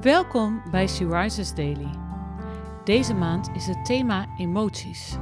[0.00, 1.90] Welkom bij She Rises Daily.
[2.84, 5.16] Deze maand is het thema emoties.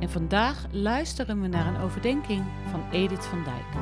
[0.00, 3.72] En vandaag luisteren we naar een overdenking van Edith van Dijk.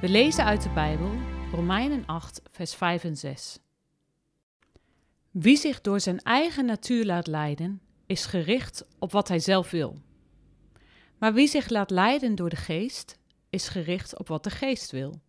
[0.00, 1.10] We lezen uit de Bijbel
[1.52, 3.58] Romeinen 8, vers 5 en 6.
[5.30, 9.98] Wie zich door zijn eigen natuur laat leiden, is gericht op wat hij zelf wil.
[11.18, 13.18] Maar wie zich laat leiden door de geest,
[13.50, 15.22] is gericht op wat de geest wil.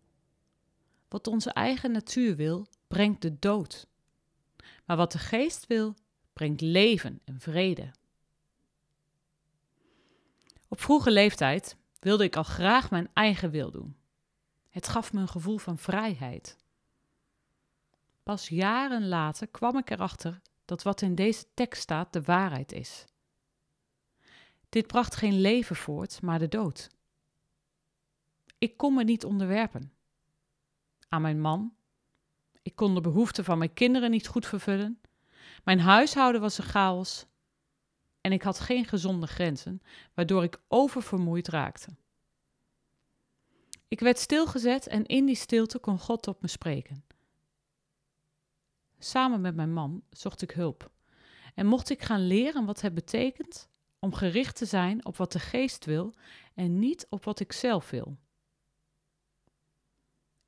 [1.08, 3.86] Wat onze eigen natuur wil, brengt de dood.
[4.84, 5.94] Maar wat de geest wil,
[6.32, 7.90] brengt leven en vrede.
[10.68, 13.96] Op vroege leeftijd wilde ik al graag mijn eigen wil doen.
[14.68, 16.56] Het gaf me een gevoel van vrijheid.
[18.22, 23.04] Pas jaren later kwam ik erachter dat wat in deze tekst staat de waarheid is.
[24.68, 26.88] Dit bracht geen leven voort, maar de dood.
[28.58, 29.95] Ik kon me niet onderwerpen
[31.08, 31.74] aan mijn man.
[32.62, 35.00] Ik kon de behoeften van mijn kinderen niet goed vervullen.
[35.64, 37.26] Mijn huishouden was een chaos.
[38.20, 39.82] En ik had geen gezonde grenzen,
[40.14, 41.96] waardoor ik oververmoeid raakte.
[43.88, 47.04] Ik werd stilgezet en in die stilte kon God tot me spreken.
[48.98, 50.90] Samen met mijn man zocht ik hulp
[51.54, 55.38] en mocht ik gaan leren wat het betekent om gericht te zijn op wat de
[55.38, 56.14] geest wil
[56.54, 58.18] en niet op wat ik zelf wil.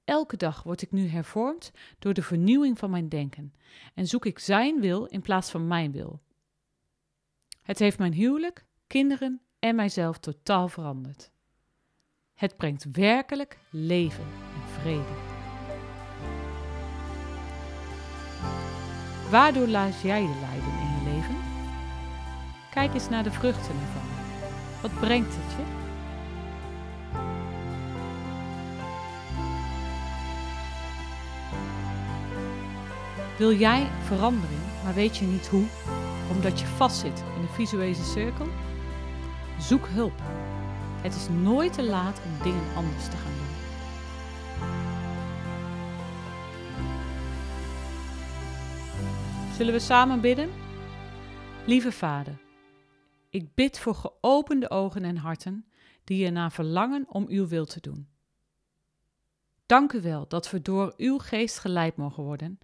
[0.09, 3.55] Elke dag word ik nu hervormd door de vernieuwing van mijn denken
[3.95, 6.20] en zoek ik Zijn wil in plaats van mijn wil.
[7.62, 11.31] Het heeft mijn huwelijk, kinderen en mijzelf totaal veranderd.
[12.34, 15.15] Het brengt werkelijk leven en vrede.
[19.31, 21.37] Waardoor laat jij de lijden in je leven?
[22.70, 24.09] Kijk eens naar de vruchten ervan.
[24.83, 25.88] Wat brengt het je?
[33.39, 35.67] Wil jij verandering, maar weet je niet hoe,
[36.31, 38.47] omdat je vastzit in een visuele cirkel?
[39.59, 40.21] Zoek hulp.
[41.03, 43.56] Het is nooit te laat om dingen anders te gaan doen.
[49.56, 50.50] Zullen we samen bidden?
[51.66, 52.41] Lieve Vader,
[53.31, 55.65] ik bid voor geopende ogen en harten
[56.04, 58.09] die ernaar verlangen om uw wil te doen.
[59.66, 62.59] Dank u wel dat we door uw geest geleid mogen worden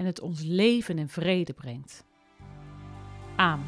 [0.00, 2.04] en het ons leven en vrede brengt.
[3.36, 3.66] Amen.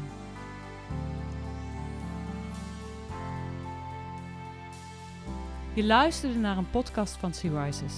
[5.73, 7.93] Je luisterde naar een podcast van Sea Rises.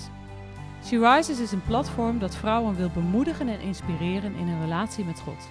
[0.81, 5.19] Sea Rises is een platform dat vrouwen wil bemoedigen en inspireren in hun relatie met
[5.19, 5.49] God.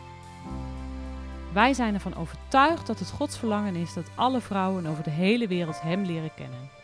[1.53, 5.49] Wij zijn ervan overtuigd dat het Gods verlangen is dat alle vrouwen over de hele
[5.49, 6.84] wereld Hem leren kennen.